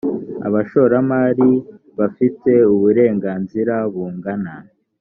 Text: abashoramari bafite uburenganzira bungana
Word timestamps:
abashoramari 0.47 1.51
bafite 1.99 2.51
uburenganzira 2.73 3.73
bungana 3.93 4.53